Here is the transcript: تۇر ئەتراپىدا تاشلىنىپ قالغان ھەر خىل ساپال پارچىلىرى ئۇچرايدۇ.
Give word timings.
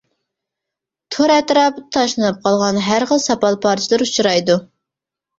تۇر 1.15 1.33
ئەتراپىدا 1.33 1.83
تاشلىنىپ 1.97 2.39
قالغان 2.47 2.79
ھەر 2.85 3.05
خىل 3.11 3.21
ساپال 3.25 3.59
پارچىلىرى 3.67 4.07
ئۇچرايدۇ. 4.09 4.57